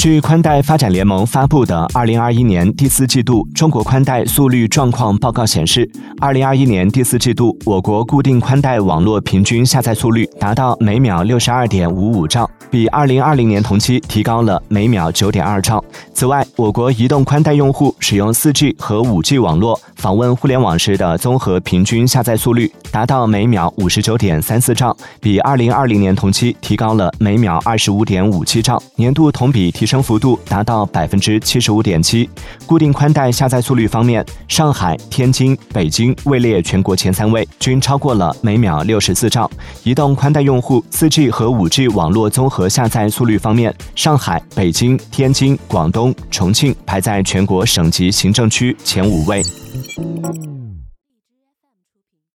[0.00, 5.86] 据宽带发展联盟发布的《二零二一年第四季度中国宽带速率状况报告》显示，
[6.18, 15.84] 二零二一年第四季度我国固定宽带网络平均下载速率达到每秒六十二点五五兆，比二零二零年同期提高了每秒九点二兆。
[16.14, 29.90] 此外，我国移动宽带用户使用四 G 和五 G 网络访问互联网时的综合平均下载速率达到每秒五十九点三四兆，比二零二零年同期提高了每秒二十五点五七兆，年度同比提。
[29.90, 32.30] 升幅度达到百分之七十五点七。
[32.64, 39.50] 固定宽带下载速率方面，上海、天津、北京位列全国前三位，均超过了每秒六十四兆。
[39.82, 49.42] 移动宽带用户四 G 和五 G 网络综合下载速率方面，上海、北京、天津、广东、重庆排在全国省级行政区前五位。
[49.96, 50.59] Thank you.